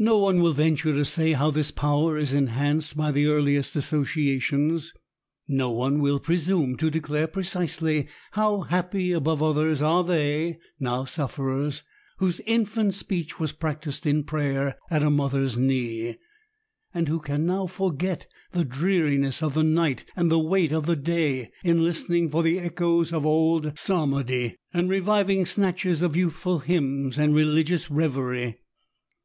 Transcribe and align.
No 0.00 0.18
one 0.18 0.40
will 0.42 0.52
venture 0.52 0.92
to 0.92 1.04
say 1.04 1.30
how 1.34 1.52
this 1.52 1.70
power 1.70 2.18
is 2.18 2.32
enhanced 2.32 2.96
by 2.96 3.12
the 3.12 3.26
earliest 3.26 3.76
associations. 3.76 4.92
No 5.46 5.70
one 5.70 6.00
will 6.00 6.18
presume 6.18 6.76
to 6.78 6.90
declare 6.90 7.28
precisely 7.28 8.08
how 8.32 8.62
happy 8.62 9.12
above 9.12 9.40
others 9.44 9.80
are 9.80 10.02
they, 10.02 10.58
now 10.80 11.04
sufferers, 11.04 11.84
whose 12.18 12.40
infant 12.46 12.94
speech 12.94 13.38
was 13.38 13.52
practised 13.52 14.06
in 14.06 14.24
prayer 14.24 14.76
at 14.90 15.04
a 15.04 15.08
mother's 15.08 15.56
knee, 15.56 16.16
and 16.92 17.06
who 17.06 17.20
can 17.20 17.46
now 17.46 17.68
forget 17.68 18.26
the 18.50 18.64
dreariness 18.64 19.40
of 19.40 19.54
the 19.54 19.62
night 19.62 20.04
and 20.16 20.32
the 20.32 20.40
weight 20.40 20.72
of 20.72 20.86
the 20.86 20.96
day 20.96 21.48
in 21.62 21.84
listening 21.84 22.28
for 22.28 22.42
the 22.42 22.58
echoes 22.58 23.12
of 23.12 23.24
old 23.24 23.78
psalmody, 23.78 24.56
and 24.74 24.88
reviving 24.90 25.46
snatches 25.46 26.02
of 26.02 26.16
youthful 26.16 26.58
hymns 26.58 27.16
and 27.16 27.36
religious 27.36 27.88
reverie. 27.88 28.58